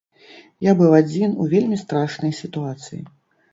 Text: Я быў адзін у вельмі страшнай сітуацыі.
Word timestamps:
Я 0.67 0.73
быў 0.79 0.95
адзін 1.01 1.37
у 1.45 1.47
вельмі 1.53 1.79
страшнай 1.83 2.35
сітуацыі. 2.41 3.01